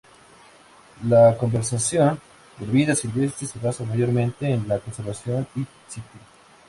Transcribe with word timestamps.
La 1.07 1.37
conservación 1.37 2.19
de 2.57 2.65
la 2.65 2.71
vida 2.73 2.95
silvestre 2.95 3.45
se 3.45 3.59
basa 3.59 3.83
mayormente 3.83 4.49
en 4.51 4.67
la 4.67 4.79
conservación 4.79 5.47
"in 5.55 5.67
situ". 5.87 6.07